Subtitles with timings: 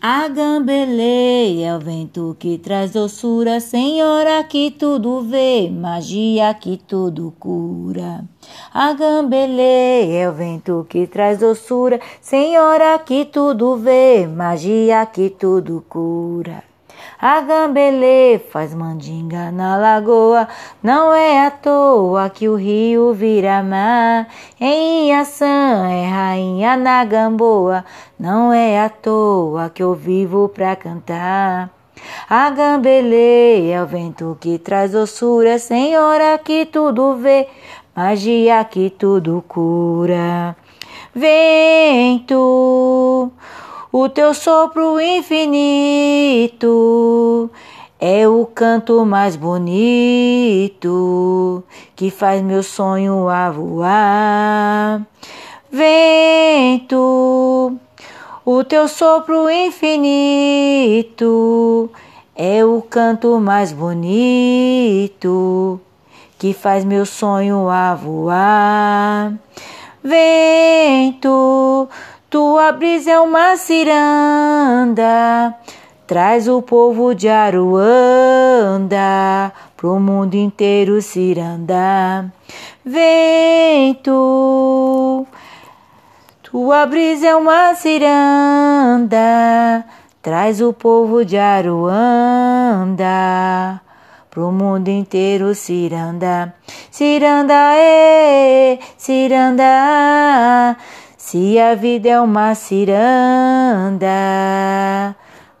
[0.00, 7.34] A gambeleia é o vento que traz doçura, senhora que tudo vê, magia que tudo
[7.40, 8.24] cura.
[8.72, 15.84] A gambeleia é o vento que traz doçura, senhora que tudo vê, magia que tudo
[15.88, 16.67] cura.
[17.20, 20.46] A gambelê faz mandinga na lagoa,
[20.82, 24.28] não é à toa que o rio vira mar.
[24.60, 27.84] Em Iaçã é rainha na gamboa,
[28.18, 31.70] não é à toa que eu vivo pra cantar.
[32.28, 37.48] A gambelê é o vento que traz doçura, senhora que tudo vê,
[37.96, 40.56] magia que tudo cura.
[41.14, 42.28] Vento
[43.90, 46.60] o teu sopro infinito
[47.98, 51.64] é o canto mais bonito
[51.96, 55.06] que faz meu sonho a voar.
[55.70, 57.76] Vento,
[58.44, 61.10] o teu sopro infinito
[62.36, 65.80] é o canto mais bonito
[66.38, 69.32] que faz meu sonho a voar.
[70.04, 71.88] Vento,
[72.30, 75.54] tua brisa é uma ciranda,
[76.06, 79.00] traz o povo de Aruanda
[79.76, 82.30] pro mundo inteiro ciranda.
[82.84, 84.06] Vento,
[86.42, 89.16] tua brisa é uma ciranda,
[90.22, 93.08] traz o povo de Aruanda
[94.30, 96.54] pro mundo inteiro ciranda.
[96.90, 100.76] Ciranda, ê, ciranda.
[101.30, 104.08] Se a vida é uma ciranda,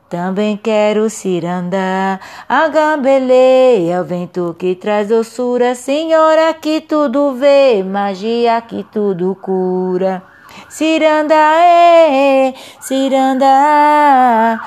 [0.08, 2.18] também quero ciranda.
[2.48, 9.34] A gambeleia é o vento que traz doçura, senhora que tudo vê, magia que tudo
[9.42, 10.22] cura.
[10.70, 14.58] Ciranda, é, ciranda,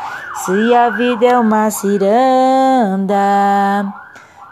[0.45, 3.15] se a vida é uma ciranda,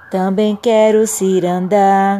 [0.09, 2.17] também quero ciranda.